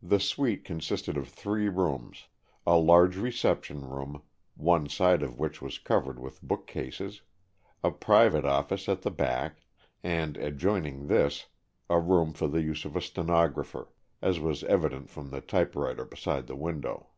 [0.00, 2.28] The suite consisted of three rooms,
[2.64, 4.22] a large reception room,
[4.54, 7.22] one side of which was covered with book cases;
[7.82, 9.62] a private office at the back;
[10.04, 11.46] and, adjoining this,
[11.90, 13.88] a room for the use of a stenographer,
[14.22, 17.08] as was evident from the typewriter beside the window.